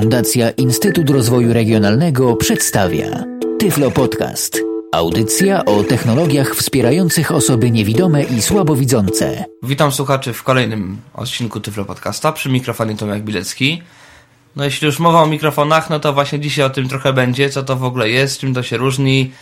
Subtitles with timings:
[0.00, 3.24] Fundacja Instytut Rozwoju Regionalnego przedstawia
[3.58, 4.60] Tyflo Podcast.
[4.92, 9.44] Audycja o technologiach wspierających osoby niewidome i słabowidzące.
[9.62, 12.32] Witam słuchaczy w kolejnym odcinku Tyflo Podcasta.
[12.32, 13.82] Przy mikrofonie Tomek Bilecki.
[14.56, 17.62] No jeśli już mowa o mikrofonach, no to właśnie dzisiaj o tym trochę będzie, co
[17.62, 19.32] to w ogóle jest, czym to się różni,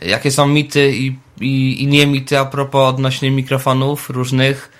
[0.00, 4.70] jakie są mity i, i, i nie mity a propos odnośnie mikrofonów różnych,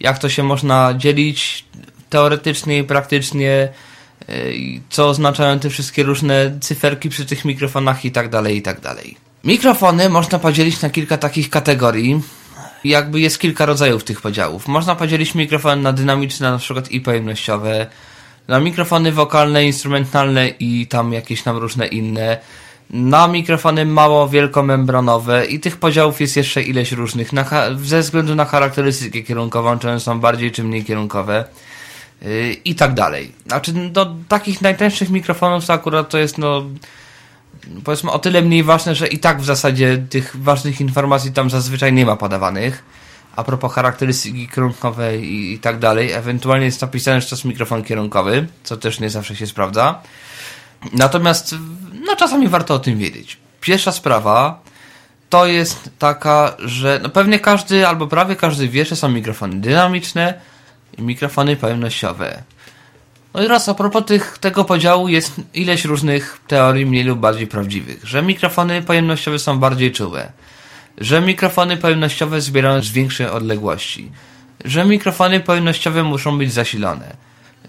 [0.00, 1.64] jak to się można dzielić
[2.10, 3.68] teoretycznie i praktycznie,
[4.90, 9.16] co oznaczają te wszystkie różne cyferki przy tych mikrofonach i tak dalej, i tak dalej.
[9.44, 12.22] Mikrofony można podzielić na kilka takich kategorii.
[12.84, 14.68] Jakby jest kilka rodzajów tych podziałów.
[14.68, 17.86] Można podzielić mikrofony na dynamiczne na przykład i pojemnościowe,
[18.48, 22.38] na mikrofony wokalne, instrumentalne i tam jakieś tam różne inne,
[22.90, 27.44] na mikrofony mało wielkomembranowe i tych podziałów jest jeszcze ileś różnych na,
[27.82, 31.44] ze względu na charakterystykę kierunkową, czy one są bardziej czy mniej kierunkowe
[32.22, 33.32] yy, i tak dalej.
[33.46, 36.64] Znaczy do takich najtańszych mikrofonów to akurat to jest no
[37.84, 41.92] powiedzmy o tyle mniej ważne, że i tak w zasadzie tych ważnych informacji tam zazwyczaj
[41.92, 42.84] nie ma podawanych
[43.36, 46.12] a propos charakterystyki kierunkowej i, i, tak dalej.
[46.12, 50.00] Ewentualnie jest napisane, że to jest mikrofon kierunkowy, co też nie zawsze się sprawdza.
[50.92, 51.54] Natomiast
[52.06, 53.38] no czasami warto o tym wiedzieć.
[53.60, 54.62] Pierwsza sprawa
[55.30, 60.40] to jest taka, że no pewnie każdy albo prawie każdy wie, że są mikrofony dynamiczne
[60.98, 62.42] mikrofony pojemnościowe.
[63.34, 67.46] No i raz a propos tych, tego podziału jest ileś różnych teorii mniej lub bardziej
[67.46, 70.32] prawdziwych, że mikrofony pojemnościowe są bardziej czułe,
[70.98, 74.12] że mikrofony pojemnościowe zbierają z większej odległości,
[74.64, 77.16] że mikrofony pojemnościowe muszą być zasilone,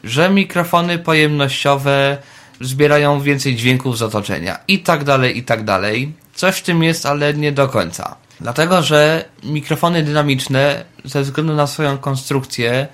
[0.04, 2.18] że mikrofony pojemnościowe
[2.62, 6.14] zbierają więcej dźwięków z otoczenia i tak dalej, i tak dalej.
[6.34, 8.16] Coś w tym jest, ale nie do końca.
[8.42, 12.88] Dlatego, że mikrofony dynamiczne ze względu na swoją konstrukcję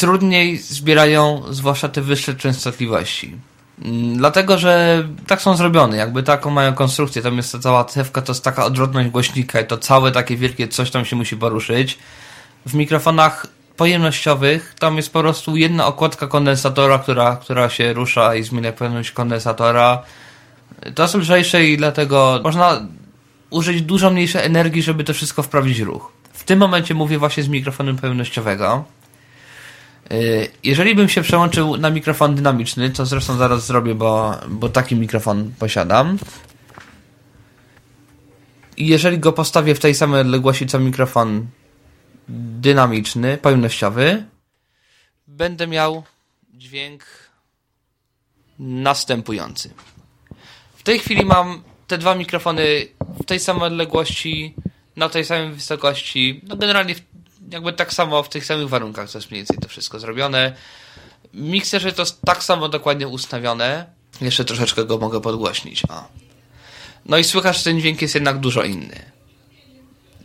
[0.00, 3.36] trudniej zbierają zwłaszcza te wyższe częstotliwości.
[3.84, 8.22] Mm, dlatego, że tak są zrobione, jakby taką mają konstrukcję, tam jest ta cała cewka,
[8.22, 11.98] to jest taka odwrotność głośnika i to całe takie wielkie coś tam się musi poruszyć.
[12.66, 13.46] W mikrofonach
[13.76, 19.10] pojemnościowych tam jest po prostu jedna okładka kondensatora, która, która się rusza i zmienia pojemność
[19.10, 20.02] kondensatora.
[20.94, 22.80] To jest lżejsze i dlatego można
[23.50, 26.12] użyć dużo mniejszej energii, żeby to wszystko wprawić w ruch.
[26.32, 28.84] W tym momencie mówię właśnie z mikrofonem pojemnościowego.
[30.12, 34.96] Y, jeżeli bym się przełączył na mikrofon dynamiczny, co zresztą zaraz zrobię, bo, bo taki
[34.96, 36.18] mikrofon posiadam.
[38.76, 41.46] Jeżeli go postawię w tej samej odległości co mikrofon
[42.28, 44.24] dynamiczny, pojemnościowy,
[45.26, 46.02] będę miał
[46.54, 47.04] dźwięk
[48.58, 49.74] następujący.
[50.76, 52.86] W tej chwili mam te dwa mikrofony
[53.22, 54.54] w tej samej odległości,
[54.96, 56.94] na tej samej wysokości, no generalnie
[57.50, 60.56] jakby tak samo w tych samych warunkach, to jest mniej więcej to wszystko zrobione.
[61.34, 63.86] Mikserze to jest tak samo dokładnie ustawione.
[64.20, 65.82] Jeszcze troszeczkę go mogę podgłośnić.
[65.88, 66.08] O.
[67.06, 69.10] No i słychać, że ten dźwięk jest jednak dużo inny.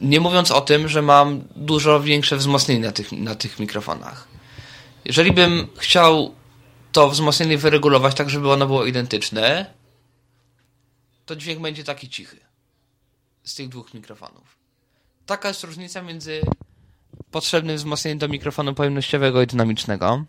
[0.02, 4.28] Nie mówiąc o tym, że mam dużo większe wzmocnienie na tych, na tych mikrofonach.
[5.06, 6.36] Jeżeli bym chciał
[6.92, 9.66] to wzmocnienie wyregulować tak, żeby ono było identyczne,
[11.26, 12.40] to dźwięk będzie taki cichy.
[13.44, 14.58] Z tych dwóch mikrofonów.
[15.26, 16.42] Taka jest różnica między
[17.36, 20.26] potrzebnym wzmocnieniem do mikrofonu pojemnościowego i dynamicznego.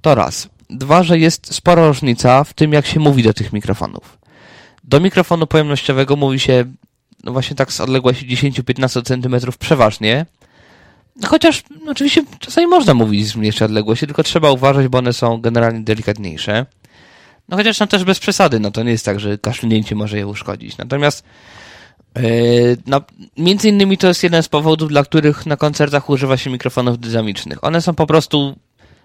[0.00, 0.48] To raz.
[0.70, 4.18] Dwa, że jest spora różnica w tym, jak się mówi do tych mikrofonów.
[4.84, 6.64] Do mikrofonu pojemnościowego mówi się
[7.24, 10.26] no właśnie tak z odległości 10-15 cm przeważnie.
[11.26, 15.40] Chociaż no oczywiście czasami można mówić z mniejszej odległości, tylko trzeba uważać, bo one są
[15.40, 16.66] generalnie delikatniejsze.
[17.48, 20.26] No chociaż no też bez przesady, no to nie jest tak, że kaszlnięcie może je
[20.26, 20.78] uszkodzić.
[20.78, 21.24] Natomiast
[22.86, 23.00] no,
[23.38, 27.64] między innymi to jest jeden z powodów, dla których na koncertach używa się mikrofonów dynamicznych.
[27.64, 28.56] One są po prostu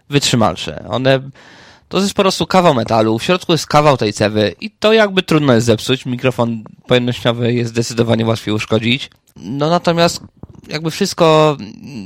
[0.10, 0.86] wytrzymalsze.
[0.90, 1.20] One
[1.90, 5.24] to jest po prostu kawał metalu, w środku jest kawał tej cewy i to jakby
[5.24, 6.06] trudno jest zepsuć.
[6.06, 9.10] Mikrofon pojemnościowy jest zdecydowanie łatwiej uszkodzić.
[9.36, 10.22] No natomiast
[10.68, 11.58] jakby wszystko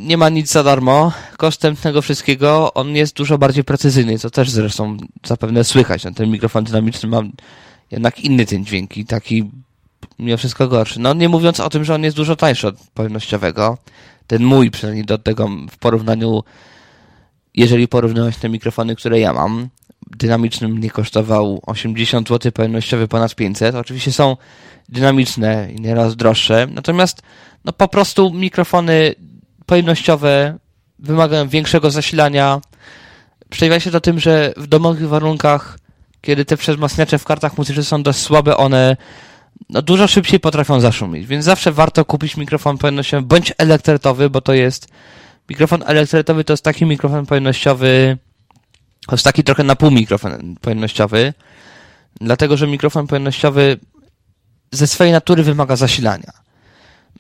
[0.06, 1.12] nie ma nic za darmo.
[1.38, 6.04] Kosztem tego wszystkiego on jest dużo bardziej precyzyjny, co też zresztą zapewne słychać.
[6.04, 7.22] No, ten mikrofon dynamiczny ma
[7.91, 9.52] jednak inny ten dźwięk i taki
[10.19, 10.99] mimo wszystko gorszy.
[10.99, 13.78] No nie mówiąc o tym, że on jest dużo tańszy od pojemnościowego.
[14.28, 16.43] Ten mój przynajmniej do tego w porównaniu
[17.55, 19.69] jeżeli porównywać te mikrofony, które ja mam,
[20.17, 23.75] dynamiczny mnie kosztował 80 zł, pojemnościowy ponad 500.
[23.75, 24.37] Oczywiście są
[24.90, 27.22] dynamiczne i nieraz droższe, natomiast
[27.66, 29.16] no po prostu mikrofony
[29.66, 30.57] pojemnościowe
[30.99, 32.61] wymagają większego zasilania.
[33.49, 35.79] Przejawia się to tym, że w domowych warunkach,
[36.22, 38.97] kiedy te wzmacniacze w kartach muzycznych są dość słabe, one
[39.69, 44.53] no, dużo szybciej potrafią zaszumić, więc zawsze warto kupić mikrofon pojemnościowy bądź elektretowy, bo to
[44.53, 44.87] jest
[45.49, 48.17] Mikrofon elektretowy to jest taki mikrofon pojemnościowy,
[49.07, 51.34] To jest taki trochę na pół mikrofon pojemnościowy,
[52.22, 53.79] dlatego że mikrofon pojemnościowy
[54.72, 56.31] ze swojej natury wymaga zasilania.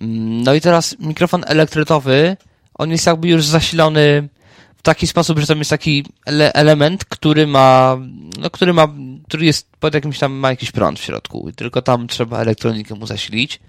[0.01, 2.37] Mm, no i teraz mikrofon elektrytowy,
[2.73, 4.29] on jest jakby już zasilony
[4.85, 7.97] taki sposób, że tam jest taki ele element, który ma,
[8.39, 8.87] no, który ma,
[9.27, 11.51] który jest pod jakimś tam, ma jakiś prąd w środku.
[11.55, 13.59] Tylko tam trzeba elektronikę mu zasilić.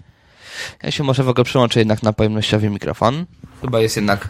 [0.83, 3.25] Ja się może w ogóle przyłączę jednak na pojemnościowy mikrofon.
[3.61, 4.29] Chyba jest jednak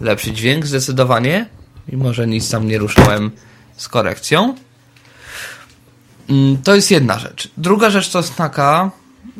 [0.00, 1.46] lepszy dźwięk zdecydowanie.
[1.88, 3.30] Mimo, że nic tam nie ruszałem
[3.76, 4.54] z korekcją.
[6.30, 7.50] Mm, to jest jedna rzecz.
[7.56, 8.90] Druga rzecz to jest taka,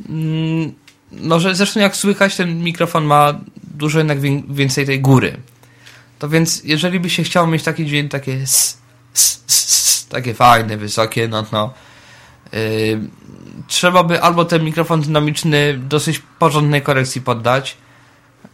[0.08, 0.72] mm,
[1.12, 3.40] no że zresztą jak słychać, ten mikrofon ma
[3.74, 4.18] dużo jednak
[4.54, 5.36] więcej tej góry.
[6.18, 8.78] To więc, jeżeli by się chciało mieć taki dźwięk, takie s,
[9.14, 11.74] s, s, takie fajne, wysokie, no to
[12.52, 13.00] yy,
[13.66, 17.76] trzeba by albo ten mikrofon dynamiczny dosyć porządnej korekcji poddać,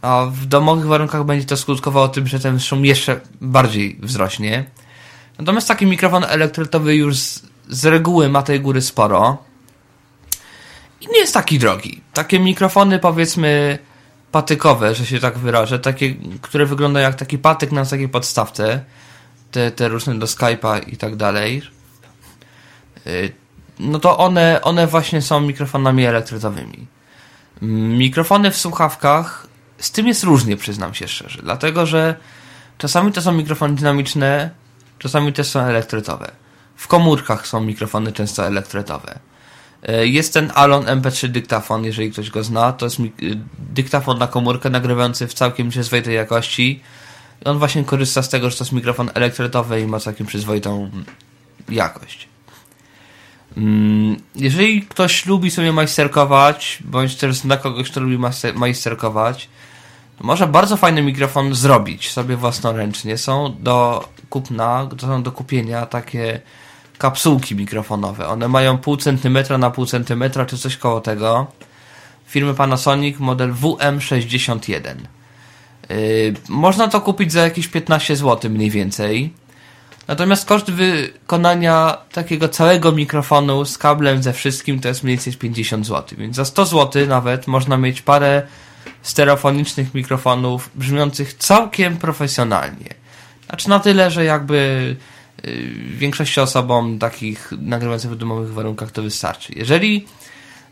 [0.01, 4.65] a w domowych warunkach będzie to skutkowało tym, że ten szum jeszcze bardziej wzrośnie.
[5.39, 9.37] Natomiast taki mikrofon elektrotowy już z, z reguły ma tej góry sporo
[11.01, 12.01] i nie jest taki drogi.
[12.13, 13.79] Takie mikrofony powiedzmy
[14.33, 18.83] patykowe, że się tak wyrażę, takie, które wyglądają jak taki patyk na takiej podstawce,
[19.51, 21.61] te, te różne do Skype'a i tak dalej,
[23.07, 23.31] y,
[23.79, 26.87] no to one, one właśnie są mikrofonami elektrotowymi.
[28.01, 29.47] Mikrofony w słuchawkach,
[29.77, 32.15] z tym jest różnie, przyznam się szczerze, dlatego że
[32.77, 34.49] czasami to są mikrofony dynamiczne,
[34.99, 36.31] czasami też są elektrotowe.
[36.75, 39.19] W komórkach są mikrofony często elektrotowe.
[39.83, 42.73] E, jest ten Alon MP3 dyktafon, jeżeli ktoś go zna.
[42.73, 42.97] To jest
[43.59, 46.81] dyktafon na komórkę nagrywający w całkiem przyzwoitej jakości.
[47.45, 50.89] On właśnie korzysta z tego, że to jest mikrofon elektrotowy i ma całkiem przyzwoitą
[51.69, 52.27] jakość.
[53.57, 58.17] Mm, jeżeli ktoś lubi sobie majsterkować, bądź też zna kogoś, kto lubi
[58.55, 59.49] majsterkować,
[60.17, 63.17] to może bardzo fajny mikrofon zrobić sobie własnoręcznie.
[63.17, 66.41] Są do kupna, są do kupienia takie
[66.97, 68.27] kapsułki mikrofonowe.
[68.27, 71.47] One mają pół centymetra na pół centymetra, czy coś koło tego.
[72.27, 74.95] Firmy Panasonic, model WM61.
[75.89, 75.97] Yy,
[76.49, 79.33] można to kupić za jakieś 15 zł mniej więcej.
[80.07, 85.87] Natomiast koszt wykonania takiego całego mikrofonu z kablem ze wszystkim to jest mniej więcej 50
[85.87, 86.17] zł.
[86.17, 88.41] Więc za 100 zł nawet można mieć parę
[89.01, 92.89] stereofonicznych mikrofonów brzmiących całkiem profesjonalnie.
[93.49, 95.12] Znaczy na tyle, że jakby y,
[95.97, 99.53] większości osobom takich nagrywających w domowych warunkach to wystarczy.
[99.55, 100.05] Jeżeli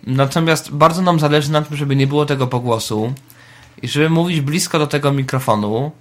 [0.08, 3.14] natomiast bardzo nam zależy na tym, żeby nie było tego pogłosu
[3.82, 5.92] i żeby mówić blisko do tego mikrofonu,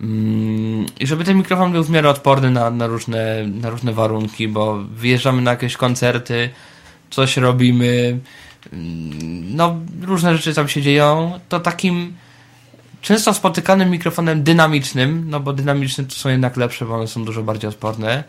[0.00, 4.48] Mm, I żeby ten mikrofon był w miarę odporny na, na, różne, na różne warunki,
[4.48, 6.50] bo wyjeżdżamy na jakieś koncerty,
[7.10, 8.18] coś robimy,
[8.72, 12.14] mm, no różne rzeczy tam się dzieją, to takim
[13.04, 17.42] często spotykanym mikrofonem dynamicznym, no bo dynamiczne to są jednak lepsze, bo one są dużo
[17.42, 18.24] bardziej odporne,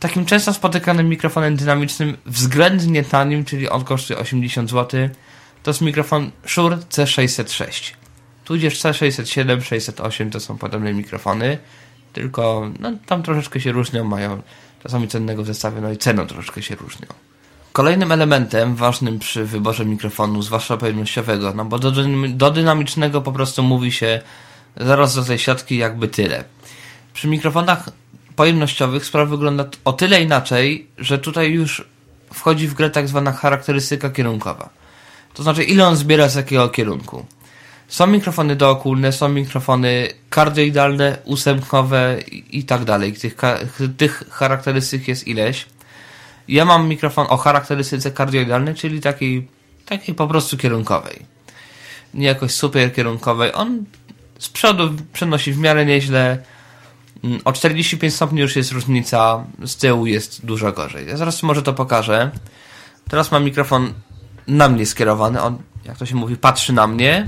[0.00, 5.08] takim często spotykanym mikrofonem dynamicznym względnie tanim, czyli on kosztuje 80 zł,
[5.62, 7.92] to jest mikrofon Shure C606
[8.44, 11.58] tudzież C607, 608 to są podobne mikrofony,
[12.12, 14.42] tylko no, tam troszeczkę się różnią, mają
[14.82, 17.06] czasami cennego w zestawie, no i ceną troszeczkę się różnią.
[17.74, 21.92] Kolejnym elementem ważnym przy wyborze mikrofonu, zwłaszcza pojemnościowego, no bo do,
[22.28, 24.20] do dynamicznego po prostu mówi się
[24.76, 26.44] zaraz do tej siatki jakby tyle.
[27.14, 27.90] Przy mikrofonach
[28.36, 31.84] pojemnościowych sprawa wygląda o tyle inaczej, że tutaj już
[32.32, 34.68] wchodzi w grę tak zwana charakterystyka kierunkowa.
[35.34, 37.26] To znaczy, ile on zbiera z jakiego kierunku.
[37.88, 43.12] Są mikrofony dookólne, są mikrofony kardioidalne, ósemkowe i, i tak dalej.
[43.12, 43.36] Tych,
[43.96, 45.66] tych charakterystyk jest ileś.
[46.48, 49.48] Ja mam mikrofon o charakterystyce kardioidalnej, czyli takiej,
[49.86, 51.26] takiej po prostu kierunkowej.
[52.14, 53.52] Nie jakoś super kierunkowej.
[53.54, 53.84] On
[54.38, 56.38] z przodu przenosi w miarę nieźle.
[57.24, 61.08] Mm, o 45 stopni już jest różnica, z tyłu jest dużo gorzej.
[61.08, 62.30] Ja zaraz może to pokażę.
[63.08, 63.92] Teraz mam mikrofon
[64.46, 65.42] na mnie skierowany.
[65.42, 67.26] On, jak to się mówi, patrzy na mnie.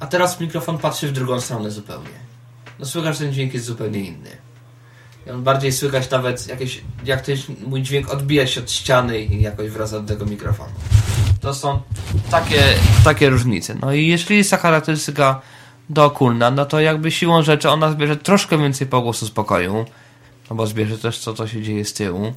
[0.00, 2.24] A teraz mikrofon patrzy w drugą stronę zupełnie.
[2.78, 4.30] No słychać, ten dźwięk jest zupełnie inny.
[5.26, 9.42] I on bardziej słychać nawet jakieś, jak ten mój dźwięk odbija się od ściany i
[9.42, 10.72] jakoś wraca do tego mikrofonu.
[11.40, 11.80] To są
[12.30, 12.62] takie,
[13.04, 13.76] takie różnice.
[13.80, 15.40] No i jeśli jest ta charakterystyka
[15.90, 19.84] dookólna, no to jakby siłą rzeczy ona zbierze troszkę więcej pogłosu spokoju,
[20.50, 22.34] no bo zbierze też co to się dzieje z tyłu.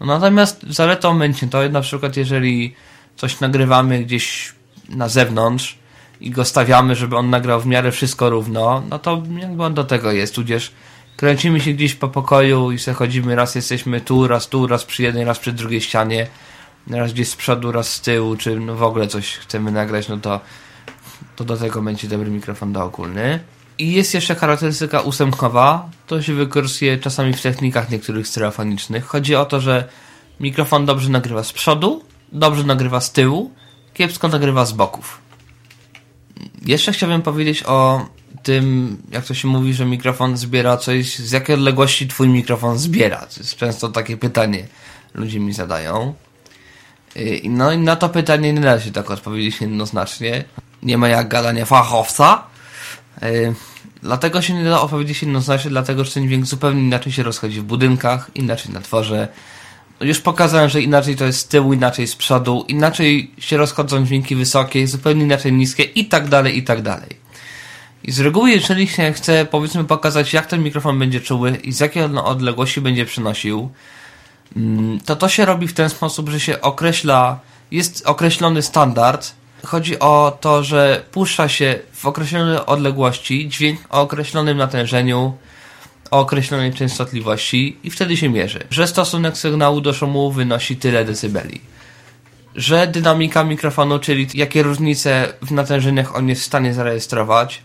[0.00, 2.74] No natomiast zaletą będzie to na przykład jeżeli
[3.16, 4.52] coś nagrywamy gdzieś
[4.88, 5.78] na zewnątrz,
[6.20, 9.84] i go stawiamy, żeby on nagrał w miarę wszystko równo, no to jakby on do
[9.84, 10.72] tego jest, tudzież
[11.16, 15.02] kręcimy się gdzieś po pokoju i sobie chodzimy, raz jesteśmy tu, raz tu, raz przy
[15.02, 16.26] jednej, raz przy drugiej ścianie,
[16.90, 20.16] raz gdzieś z przodu, raz z tyłu, czy no w ogóle coś chcemy nagrać, no
[20.16, 20.40] to,
[21.36, 23.40] to do tego będzie dobry mikrofon dookólny.
[23.78, 25.90] I jest jeszcze charakterystyka ósemkowa.
[26.06, 29.06] To się wykorzystuje czasami w technikach niektórych stereofonicznych.
[29.06, 29.88] Chodzi o to, że
[30.40, 33.52] mikrofon dobrze nagrywa z przodu, dobrze nagrywa z tyłu,
[33.94, 35.20] kiepsko nagrywa z boków.
[36.66, 38.06] Jeszcze chciałbym powiedzieć o
[38.44, 43.18] tym, jak to się mówi, że mikrofon zbiera coś, z jakiej odległości twój mikrofon zbiera.
[43.18, 44.66] To jest często takie pytanie
[45.14, 46.14] ludzie mi zadają.
[47.44, 50.44] No i na to pytanie nie da się tak odpowiedzieć jednoznacznie.
[50.82, 52.44] Nie ma jak gadanie fachowca.
[54.02, 57.64] Dlatego się nie da odpowiedzieć jednoznacznie, dlatego że ten dźwięk zupełnie inaczej się rozchodzi w
[57.64, 59.28] budynkach, inaczej na dworze.
[60.00, 64.36] Już pokazałem, że inaczej to jest z tyłu, inaczej z przodu, inaczej się rozchodzą dźwięki
[64.36, 67.23] wysokie, zupełnie inaczej niskie i tak dalej, i tak dalej.
[68.04, 71.80] I z reguły, jeżeli się chce, powiedzmy, pokazać, jak ten mikrofon będzie czuły i z
[71.80, 73.70] jakiej odległości będzie przynosił,
[74.56, 79.32] mm, to to się robi w ten sposób, że się określa, jest określony standard.
[79.64, 85.32] Chodzi o to, że puszcza się w określonej odległości dźwięk o określonym natężeniu,
[86.10, 91.60] o określonej częstotliwości i wtedy się mierzy, że stosunek sygnału do szumu wynosi tyle decybeli.
[92.56, 97.62] Że dynamika mikrofonu, czyli jakie różnice w natężeniach on jest w stanie zarejestrować,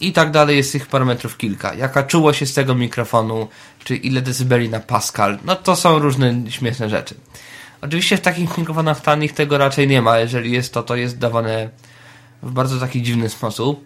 [0.00, 1.74] I tak dalej, jest tych parametrów kilka.
[1.74, 3.48] Jaka czułość jest tego mikrofonu,
[3.84, 7.14] czy ile decybeli na Pascal, no to są różne śmieszne rzeczy.
[7.80, 11.70] Oczywiście w takich mikrofonach tanich tego raczej nie ma, jeżeli jest to, to jest dawane
[12.42, 13.84] w bardzo taki dziwny sposób.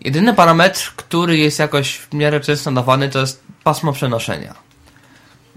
[0.00, 4.54] Jedyny parametr, który jest jakoś w miarę często dawany, to jest pasmo przenoszenia.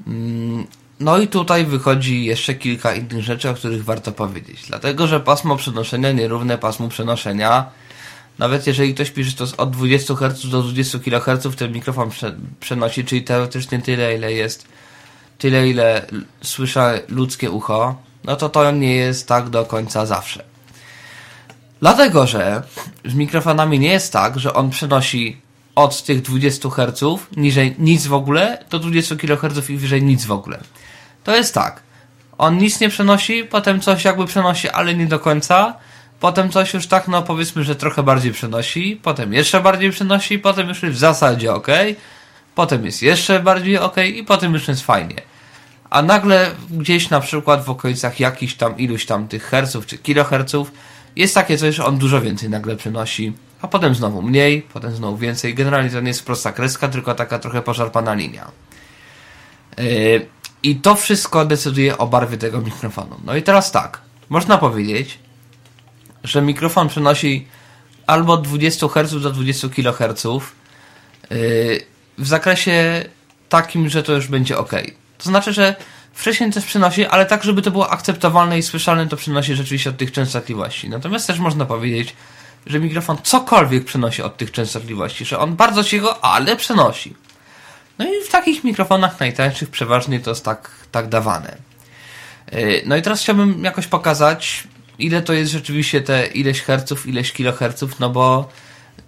[0.08, 0.68] Mm,
[1.00, 4.66] no i tutaj wychodzi jeszcze kilka innych rzeczy, o których warto powiedzieć.
[4.68, 7.66] Dlatego, że pasmo przenoszenia nierówne pasmu przenoszenia
[8.40, 13.06] nawet jeżeli ktoś pisze to od 20 Hz do 20 kHz, ten mikrofon prze, przenosi,
[13.06, 14.68] czyli teoretycznie tyle, ile jest,
[15.38, 16.06] tyle, ile
[16.42, 20.44] słysza ludzkie ucho, no to to nie jest tak do końca zawsze.
[21.82, 22.64] Dlatego, że
[23.06, 25.42] z mikrofonami nie jest tak, że on przenosi
[25.76, 30.32] od tych 20 Hz niżej nic w ogóle do 20 kHz i wyżej nic w
[30.32, 30.60] ogóle.
[31.24, 31.84] To jest tak.
[32.38, 35.74] On nic nie przenosi, potem coś jakby przenosi, ale nie do końca,
[36.24, 40.70] potem coś już tak, no powiedzmy, że trochę bardziej przenosi, potem jeszcze bardziej przenosi, potem
[40.70, 41.68] już jest w zasadzie ok,
[42.56, 45.22] potem jest jeszcze bardziej ok i potem już jest fajnie.
[45.90, 50.72] A nagle gdzieś na przykład w okolicach jakichś tam iluś tam tych herców czy kiloherców
[51.16, 55.18] jest takie coś, że on dużo więcej nagle przenosi, a potem znowu mniej, potem znowu
[55.18, 55.56] więcej.
[55.56, 58.52] Generalnie to nie jest prosta kreska, tylko taka trochę poszarpana linia.
[59.78, 60.28] Yy,
[60.64, 63.16] I to wszystko decyduje o barwie tego mikrofonu.
[63.26, 65.23] No i teraz tak, można powiedzieć,
[66.24, 67.48] że mikrofon przenosi
[68.08, 71.86] albo od 20 Hz do 20 kHz yy,
[72.18, 73.06] w zakresie
[73.50, 74.72] takim, że to już będzie ok.
[75.18, 75.76] To znaczy, że
[76.14, 79.98] wcześniej też przenosi, ale tak, żeby to było akceptowalne i słyszalne, to przenosi rzeczywiście od
[79.98, 80.90] tych częstotliwości.
[80.90, 82.16] Natomiast też można powiedzieć,
[82.66, 87.16] że mikrofon cokolwiek przenosi od tych częstotliwości, że on bardzo cicho, ale przenosi.
[88.00, 91.58] No i w takich mikrofonach najtańszych przeważnie to jest tak, tak dawane.
[92.52, 94.68] Yy, no i teraz chciałbym jakoś pokazać,
[95.00, 98.50] ile to jest rzeczywiście te ileś herców, ileś kiloherców, no bo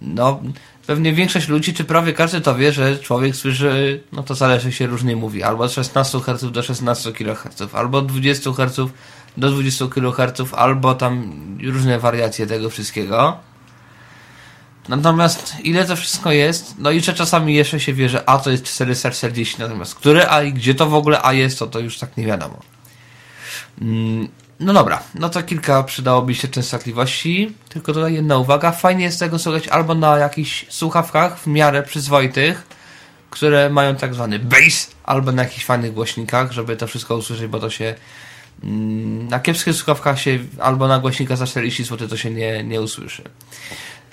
[0.02, 0.40] no,
[0.86, 4.86] pewnie większość ludzi, czy prawie każdy to wie, że człowiek słyszy, no to zależy się
[4.86, 8.92] różnie mówi, albo od 16 Hz do 16 kHz, albo od 20 Hz
[9.36, 13.36] do 20 kHz, albo tam różne wariacje tego wszystkiego.
[14.88, 18.50] Natomiast ile to wszystko jest, no i że czasami jeszcze się wie, że A to
[18.50, 21.98] jest 440, natomiast które A i gdzie to w ogóle A jest, to to już
[21.98, 22.60] tak nie wiadomo.
[23.80, 24.28] Mm,
[24.60, 29.38] no dobra, no to kilka przydałoby się częstotliwości, tylko tutaj jedna uwaga, fajnie jest tego
[29.38, 32.66] słuchać albo na jakichś słuchawkach w miarę przyzwoitych,
[33.30, 37.60] które mają tak zwany bass, albo na jakichś fajnych głośnikach, żeby to wszystko usłyszeć, bo
[37.60, 37.94] to się
[38.64, 42.80] mm, na kiepskich słuchawkach się, albo na głośnikach za 40 zł to się nie, nie
[42.80, 43.22] usłyszy.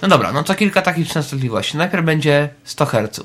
[0.02, 1.78] No dobra, no to kilka takich częstotliwości.
[1.78, 3.20] Najpierw będzie 100 Hz.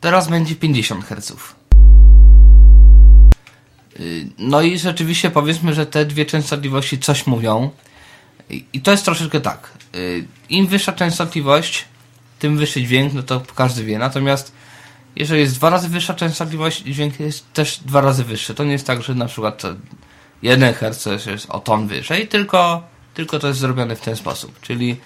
[0.00, 1.55] Teraz będzie 50 Hz.
[4.00, 7.70] Y, no i rzeczywiście powiedzmy, że te dwie częstotliwości coś mówią.
[8.72, 9.72] I to jest troszeczkę tak.
[9.94, 11.84] Y, Im wyższa częstotliwość,
[12.38, 13.98] tym wyższy dźwięk, no to każdy wie.
[13.98, 14.52] Natomiast
[15.16, 18.54] jeżeli jest dwa razy wyższa częstotliwość, dźwięk jest też dwa razy wyższy.
[18.54, 19.62] To nie jest tak, że na przykład
[20.42, 22.82] 1 Hz jest o ton wyżej, tylko,
[23.14, 24.60] tylko to jest zrobione w ten sposób.
[24.60, 24.96] Czyli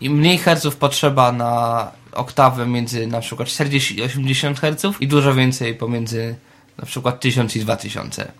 [0.00, 5.34] im mniej herców potrzeba na oktawę między na przykład 40 i 80 Hz i dużo
[5.34, 6.36] więcej pomiędzy
[6.78, 8.32] na przykład 1000 i 2000.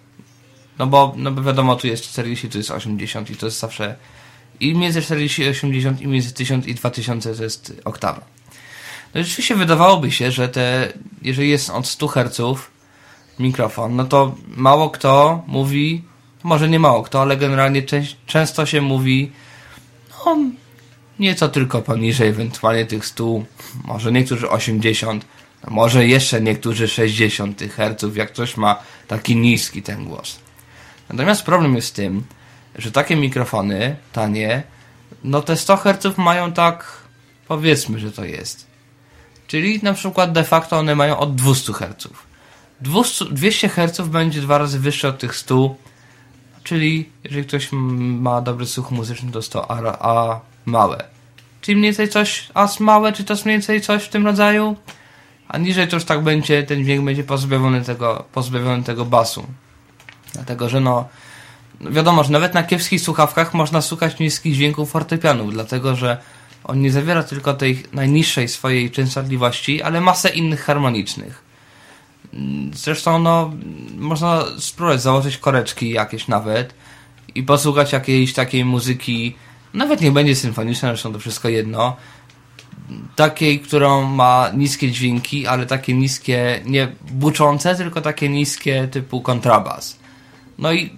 [0.78, 3.96] No bo, no bo wiadomo, tu jest 40, tu jest 80 i to jest zawsze
[4.60, 8.20] i między 40 i 80 i między 1000 i 2000 to jest oktawa.
[9.14, 12.60] No rzeczywiście wydawałoby się, że te, jeżeli jest od 100 Hz
[13.38, 16.02] mikrofon, no to mało kto mówi,
[16.42, 17.82] może nie mało kto, ale generalnie
[18.26, 19.32] często się mówi
[20.26, 20.36] no
[21.18, 23.42] nieco tylko poniżej ewentualnie tych 100,
[23.84, 25.26] może niektórzy 80,
[25.68, 30.38] może jeszcze niektórzy 60 Hz, jak ktoś ma taki niski ten głos.
[31.08, 32.24] Natomiast problem jest w tym,
[32.74, 34.62] że takie mikrofony tanie,
[35.24, 36.92] no te 100 Hz mają tak,
[37.48, 38.66] powiedzmy, że to jest.
[39.46, 42.08] Czyli na przykład de facto one mają od 200 Hz.
[43.30, 45.74] 200 Hz będzie dwa razy wyższe od tych 100,
[46.64, 51.04] czyli jeżeli ktoś ma dobry słuch muzyczny, to 100 a, a małe.
[51.60, 54.76] Czyli mniej więcej coś a małe, czy to jest mniej więcej coś w tym rodzaju?
[55.48, 59.46] A niżej to już tak będzie, ten dźwięk będzie pozbawiony tego, pozbawiony tego basu.
[60.32, 61.08] Dlatego, że no,
[61.80, 66.18] wiadomo, że nawet na kiepskich słuchawkach można słuchać niskich dźwięków fortepianów, dlatego, że
[66.64, 71.42] on nie zawiera tylko tej najniższej swojej częstotliwości, ale masę innych harmonicznych.
[72.72, 73.52] Zresztą, no,
[73.96, 76.74] można spróbować założyć koreczki jakieś nawet
[77.34, 79.36] i posłuchać jakiejś takiej muzyki,
[79.74, 81.96] nawet nie będzie symfoniczna, zresztą to wszystko jedno,
[83.16, 89.98] takiej, którą ma niskie dźwięki, ale takie niskie, nie buczące, tylko takie niskie typu kontrabas.
[90.58, 90.96] No i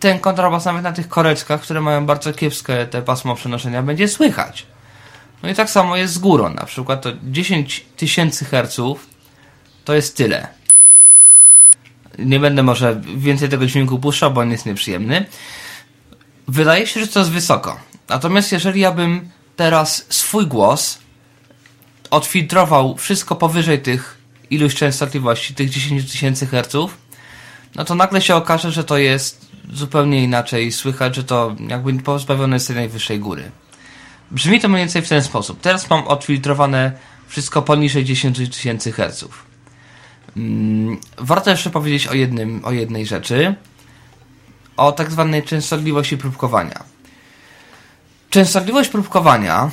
[0.00, 4.66] ten kontrabas nawet na tych koreczkach, które mają bardzo kiepskie te pasmo przenoszenia, będzie słychać.
[5.42, 6.54] No i tak samo jest z górą.
[6.54, 9.06] Na przykład to 10 tysięcy herców
[9.84, 10.48] to jest tyle.
[12.18, 15.26] Nie będę może więcej tego dźwięku puszczał, bo on jest nieprzyjemny.
[16.48, 17.80] Wydaje się, że to jest wysoko.
[18.08, 20.98] Natomiast jeżeli ja bym teraz swój głos
[22.12, 24.18] odfiltrował wszystko powyżej tych
[24.50, 26.98] iluś częstotliwości, tych 10 tysięcy herców,
[27.74, 30.72] no to nagle się okaże, że to jest zupełnie inaczej.
[30.72, 33.50] Słychać, że to jakby pozbawione jest tej najwyższej góry.
[34.30, 35.60] Brzmi to mniej więcej w ten sposób.
[35.60, 36.92] Teraz mam odfiltrowane
[37.26, 39.44] wszystko poniżej 10 tysięcy herców.
[40.34, 43.54] Hmm, warto jeszcze powiedzieć o, jednym, o jednej rzeczy.
[44.76, 46.84] O tak zwanej częstotliwości próbkowania.
[48.30, 49.70] Częstotliwość próbkowania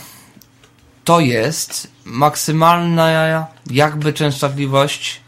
[1.04, 3.10] to jest maksymalna
[3.70, 5.22] jakby częstotliwość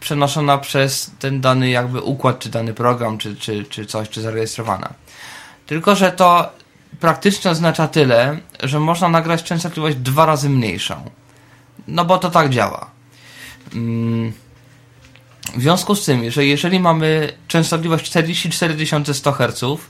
[0.00, 4.92] przenoszona przez ten dany jakby układ, czy dany program, czy, czy, czy coś, czy zarejestrowana.
[5.66, 6.52] Tylko, że to
[7.00, 11.10] praktycznie oznacza tyle, że można nagrać częstotliwość dwa razy mniejszą.
[11.88, 12.90] No bo to tak działa.
[13.74, 14.32] Mm.
[15.56, 19.80] W związku z tym, że jeżeli mamy częstotliwość 44 100 Hz,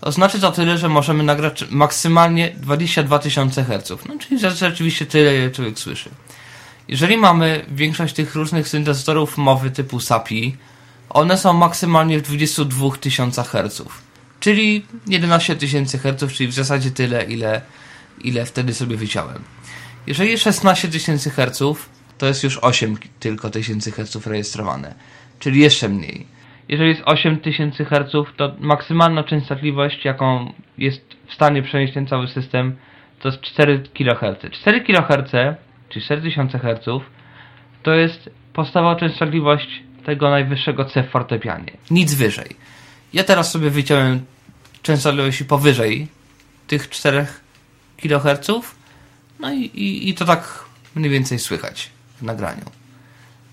[0.00, 3.90] to znaczy to tyle, że możemy nagrać maksymalnie 22 000 Hz.
[4.08, 6.10] No, czyli rzeczywiście tyle, ile człowiek słyszy.
[6.88, 10.56] Jeżeli mamy większość tych różnych syntezatorów mowy typu SAPI,
[11.10, 13.82] one są maksymalnie w 22 000 Hz.
[14.40, 17.60] Czyli 11 000 Hz, czyli w zasadzie tyle, ile,
[18.20, 19.42] ile wtedy sobie wyciąłem.
[20.06, 21.78] Jeżeli 16 000 Hz,
[22.18, 24.94] to jest już 8 tylko tysięcy Hz rejestrowane,
[25.38, 26.33] czyli jeszcze mniej.
[26.68, 32.76] Jeżeli jest 8000 Hz, to maksymalna częstotliwość, jaką jest w stanie przenieść ten cały system,
[33.20, 34.50] to jest 4 kHz.
[34.52, 35.32] 4 kHz,
[35.88, 37.04] czyli 4000 Hz,
[37.82, 41.72] to jest podstawowa częstotliwość tego najwyższego C w fortepianie.
[41.90, 42.56] Nic wyżej.
[43.12, 44.24] Ja teraz sobie wyciąłem
[44.82, 46.08] częstotliwości powyżej
[46.66, 47.26] tych 4
[47.96, 48.50] kHz,
[49.40, 52.64] no i, i, i to tak mniej więcej słychać w nagraniu.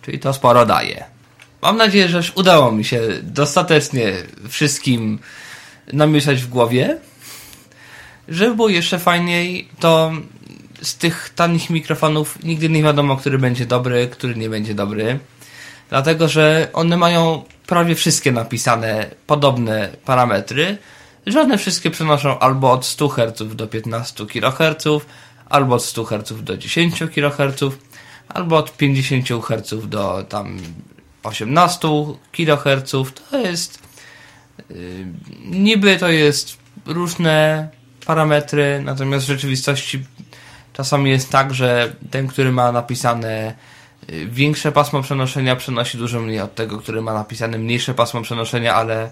[0.02, 1.21] Czyli to sporo daje.
[1.62, 4.14] Mam nadzieję, że już udało mi się dostatecznie
[4.50, 5.20] wszystkim
[5.94, 6.98] namieszać w głowie.
[8.28, 10.12] Żeby było jeszcze fajniej, to
[10.82, 15.20] z tych tanich mikrofonów nigdy nie wiadomo, który będzie dobry, który nie będzie dobry.
[15.90, 20.78] Dlatego, że one mają prawie wszystkie napisane podobne parametry,
[21.26, 25.06] że one wszystkie przenoszą albo od 100 Hz do 15 kHz,
[25.50, 27.64] albo od 100 Hz do 10 kHz,
[28.30, 30.58] albo od 50 Hz do tam
[31.24, 31.88] 18
[32.32, 32.92] kHz.
[33.30, 33.80] To jest
[34.70, 35.06] yy,
[35.46, 37.70] niby to jest różne
[38.06, 40.04] parametry, natomiast w rzeczywistości
[40.74, 43.56] czasami jest tak, że ten, który ma napisane
[44.10, 48.76] yy, większe pasmo przenoszenia przenosi dużo mniej od tego, który ma napisane mniejsze pasmo przenoszenia,
[48.76, 49.12] ale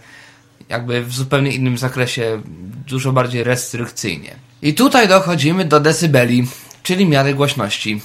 [0.69, 2.41] jakby w zupełnie innym zakresie,
[2.87, 4.35] dużo bardziej restrykcyjnie.
[4.61, 6.47] I tutaj dochodzimy do decybeli,
[6.83, 8.01] czyli miary głośności.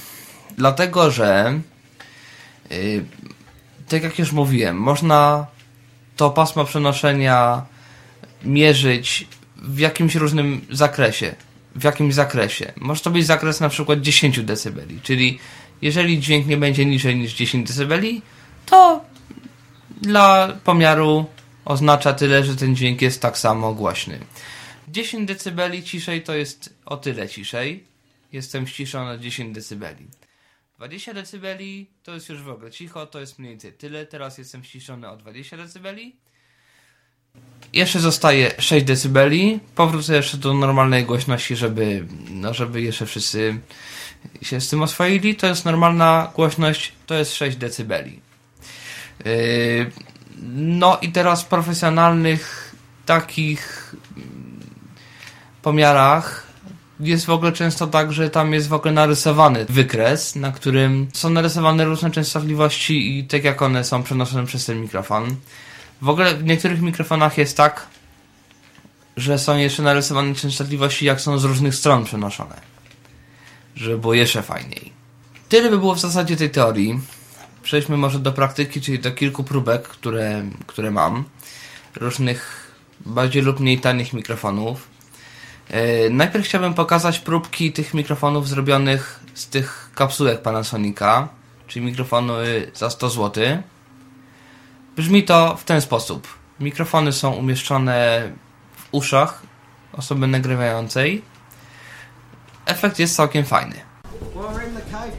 [0.57, 1.59] Dlatego, że
[2.69, 3.05] yy,
[3.87, 5.47] tak jak już mówiłem, można
[6.15, 7.65] to pasmo przenoszenia
[8.43, 11.35] mierzyć w jakimś różnym zakresie.
[11.75, 12.73] W jakimś zakresie.
[12.75, 15.39] Może to być zakres na przykład 10 dB, czyli
[15.81, 17.95] jeżeli dźwięk nie będzie niżej niż 10 dB,
[18.65, 19.05] to
[20.01, 21.25] dla pomiaru
[21.65, 24.19] oznacza tyle, że ten dźwięk jest tak samo głośny.
[24.87, 27.83] 10 dB ciszej to jest o tyle ciszej.
[28.31, 29.85] Jestem ściszony o 10 dB.
[30.77, 31.47] 20 dB
[32.03, 34.05] to jest już w ogóle cicho, to jest mniej więcej tyle.
[34.05, 35.95] Teraz jestem ściszony o 20 dB.
[37.73, 39.19] jeszcze zostaje 6 dB.
[39.75, 43.59] Powrócę jeszcze do normalnej głośności, żeby, no, żeby jeszcze wszyscy
[44.41, 45.35] się z tym oswoili.
[45.35, 48.03] To jest normalna głośność, to jest 6 dB.
[49.25, 49.91] Yy,
[50.55, 53.95] no i teraz w profesjonalnych takich
[55.61, 56.44] pomiarach
[56.99, 61.29] jest w ogóle często tak, że tam jest w ogóle narysowany wykres, na którym są
[61.29, 65.35] narysowane różne częstotliwości i tak jak one są przenoszone przez ten mikrofon.
[66.01, 67.87] W ogóle w niektórych mikrofonach jest tak,
[69.17, 72.55] że są jeszcze narysowane częstotliwości, jak są z różnych stron przenoszone.
[73.75, 74.93] Żeby było jeszcze fajniej.
[75.49, 76.99] Tyle by było w zasadzie tej teorii.
[77.63, 81.23] Przejdźmy może do praktyki, czyli do kilku próbek, które, które mam.
[81.95, 82.71] Różnych
[83.05, 84.94] bardziej lub mniej tanich mikrofonów.
[85.69, 91.27] Yy, najpierw chciałbym pokazać próbki tych mikrofonów zrobionych z tych kapsułek Panasonica,
[91.67, 92.35] czyli mikrofony
[92.73, 93.43] za 100 zł.
[94.95, 96.27] Brzmi to w ten sposób.
[96.59, 98.29] Mikrofony są umieszczone
[98.75, 99.41] w uszach
[99.93, 101.21] osoby nagrywającej.
[102.65, 103.75] Efekt jest całkiem fajny.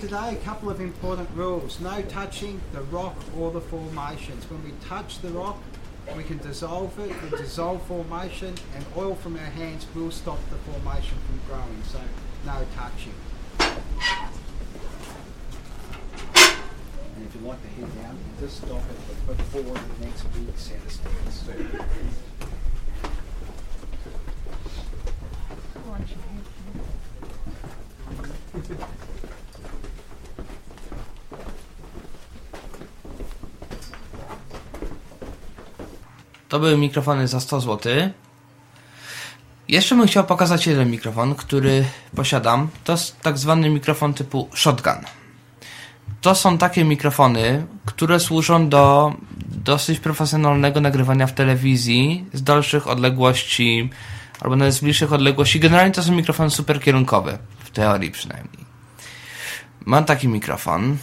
[0.00, 0.30] Today.
[0.30, 1.80] A couple of important rules.
[1.80, 4.44] No touching the rock or the formations.
[4.50, 5.56] When we touch the rock,
[6.14, 10.56] we can dissolve it, the dissolve formation, and oil from our hands will stop the
[10.70, 11.82] formation from growing.
[11.84, 12.00] So,
[12.44, 13.14] no touching.
[17.16, 20.84] And if you like to head down, just stop it before the next big set
[20.84, 20.92] of
[21.32, 21.86] stairs.
[36.56, 37.92] To były mikrofony za 100 zł.
[39.68, 42.68] Jeszcze bym chciał pokazać jeden mikrofon, który posiadam.
[42.84, 44.94] To jest tak zwany mikrofon typu shotgun.
[46.20, 49.12] To są takie mikrofony, które służą do
[49.46, 53.90] dosyć profesjonalnego nagrywania w telewizji z dalszych odległości
[54.40, 55.60] albo nawet z bliższych odległości.
[55.60, 58.64] Generalnie to są mikrofony super kierunkowe, w teorii przynajmniej.
[59.80, 60.96] Mam taki mikrofon.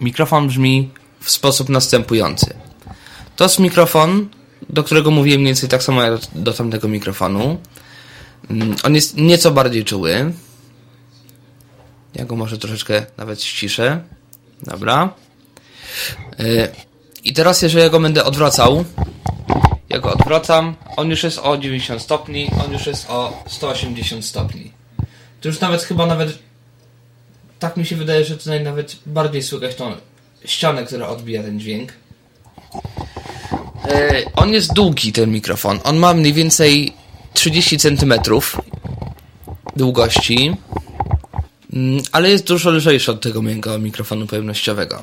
[0.00, 2.69] Mikrofon brzmi w sposób następujący.
[3.40, 4.28] To jest mikrofon,
[4.68, 7.58] do którego mówiłem mniej więcej tak samo jak do tamtego mikrofonu.
[8.50, 10.32] Mm, on jest nieco bardziej czuły.
[12.14, 14.02] Ja go może troszeczkę nawet ściszę.
[14.62, 15.14] Dobra.
[16.40, 16.68] Y,
[17.24, 18.84] I teraz jeżeli ja go będę odwracał,
[19.88, 24.72] ja go odwracam, on już jest o 90 stopni, on już jest o 180 stopni.
[25.40, 26.38] To już nawet chyba nawet
[27.58, 29.92] tak mi się wydaje, że tutaj nawet bardziej słychać tą
[30.44, 31.92] ścianę, która odbija ten dźwięk.
[33.90, 35.80] E, on jest długi, ten mikrofon.
[35.84, 36.92] On ma mniej więcej
[37.34, 38.14] 30 cm
[39.76, 40.56] długości,
[41.72, 45.02] mm, ale jest dużo lżejszy od tego mojego mikrofonu pojemnościowego.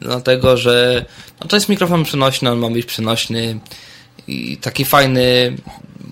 [0.00, 1.04] Dlatego, że
[1.40, 3.58] no to jest mikrofon przenośny, on ma być przenośny
[4.28, 5.56] i taki fajny.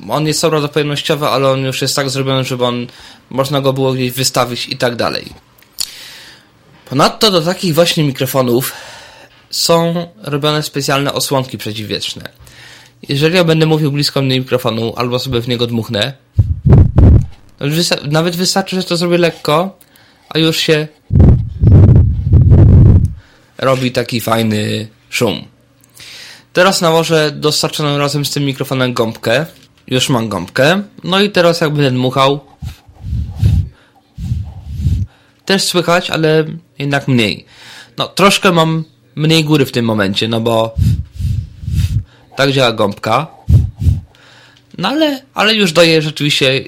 [0.09, 2.87] On jest co prawda pojemnościowy, ale on już jest tak zrobiony, żeby on
[3.31, 5.25] można go było gdzieś wystawić i tak dalej.
[6.89, 8.73] Ponadto do takich właśnie mikrofonów
[9.51, 12.29] są robione specjalne osłonki przeciwwietrzne.
[13.09, 16.13] Jeżeli ja będę mówił blisko mnie mikrofonu, albo sobie w niego dmuchnę,
[18.11, 19.79] nawet wystarczy, że to zrobię lekko,
[20.29, 20.89] a już się
[23.59, 25.45] robi taki fajny szum.
[26.53, 29.47] Teraz nałożę dostarczoną razem z tym mikrofonem gąbkę.
[29.87, 30.83] Już mam gąbkę.
[31.05, 32.41] No i teraz jak będę dmuchał,
[35.45, 36.45] też słychać, ale
[36.79, 37.47] jednak mniej.
[37.99, 38.85] No, troszkę mam
[39.15, 40.75] mniej góry w tym momencie, no bo
[42.37, 43.27] tak działa gąbka.
[44.79, 46.65] No ale, ale już daje rzeczywiście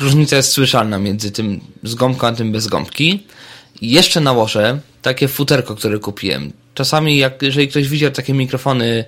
[0.00, 3.26] różnica jest słyszalna między tym z gąbką a tym bez gąbki.
[3.80, 6.52] I jeszcze nałożę takie futerko, które kupiłem.
[6.74, 9.04] Czasami, jak, jeżeli ktoś widział takie mikrofony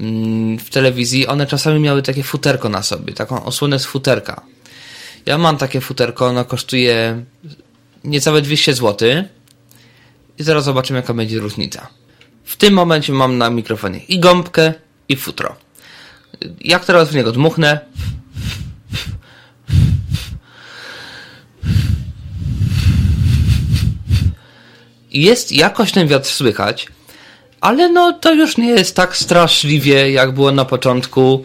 [0.00, 4.42] mm, w telewizji, one czasami miały takie futerko na sobie, taką osłonę z futerka.
[5.26, 7.24] Ja mam takie futerko, ono kosztuje
[8.04, 9.08] niecałe 200 zł.
[10.38, 11.88] I zaraz zobaczymy, jaka będzie różnica.
[12.44, 14.74] W tym momencie mam na mikrofonie i gąbkę,
[15.08, 15.56] i futro.
[16.60, 17.80] Jak teraz w niego dmuchnę,
[25.12, 26.86] jest jakoś ten wiatr słychać,
[27.60, 31.44] ale no to już nie jest tak straszliwie, jak było na początku.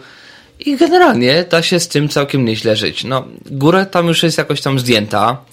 [0.60, 3.04] I generalnie da się z tym całkiem nieźle żyć.
[3.04, 5.44] No, góra tam już jest jakoś tam zdjęta.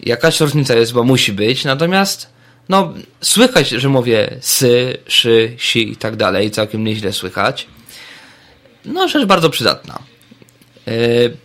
[0.00, 1.64] Jakaś różnica jest, bo musi być.
[1.64, 2.33] Natomiast
[2.68, 7.66] no, słychać, że mówię sy, szy, si i tak dalej, całkiem nieźle słychać.
[8.84, 9.98] No, rzecz bardzo przydatna.
[10.86, 11.36] Yy,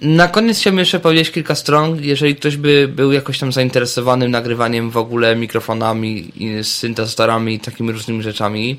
[0.00, 2.04] na koniec chciałbym jeszcze powiedzieć kilka stron.
[2.04, 8.22] Jeżeli ktoś by był jakoś tam zainteresowany nagrywaniem w ogóle mikrofonami, syntezatorami i takimi różnymi
[8.22, 8.76] rzeczami,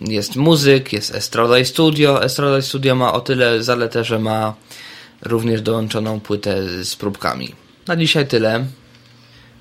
[0.00, 2.24] jest muzyk, jest Estrada Studio.
[2.24, 4.54] Estrada Studio ma o tyle zaletę, że ma
[5.22, 7.54] również dołączoną płytę z próbkami.
[7.86, 8.64] Na dzisiaj tyle.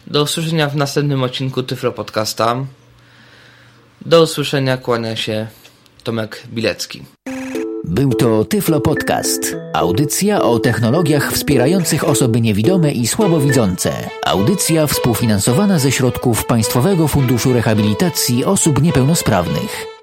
[0.07, 2.65] Do usłyszenia w następnym odcinku Tyflo Podcasta.
[4.05, 5.47] Do usłyszenia, kłania się
[6.03, 7.03] Tomek Bilecki.
[7.83, 9.55] Był to Tyflo Podcast.
[9.73, 13.91] Audycja o technologiach wspierających osoby niewidome i słabowidzące.
[14.25, 19.98] Audycja współfinansowana ze środków Państwowego Funduszu Rehabilitacji Osób Niepełnosprawnych.